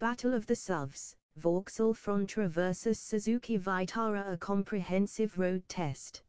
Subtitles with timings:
[0.00, 6.22] Battle of the SUVs, Vauxhall Frontra vs Suzuki Vitara A comprehensive road test.